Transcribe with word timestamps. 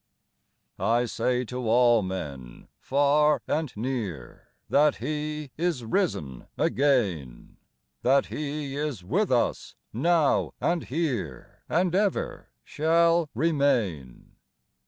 I 0.79 1.05
say 1.05 1.45
to 1.45 1.69
all 1.69 2.01
men, 2.01 2.69
far 2.79 3.39
and 3.47 3.71
near, 3.77 4.47
That 4.67 4.95
He 4.95 5.51
is 5.57 5.83
risen 5.85 6.47
again: 6.57 7.57
That 8.01 8.25
He 8.25 8.75
is 8.75 9.03
with 9.03 9.31
us 9.31 9.75
now 9.93 10.55
and 10.59 10.85
here, 10.85 11.61
And 11.69 11.93
ever 11.93 12.49
shall 12.63 13.29
remain. 13.35 14.37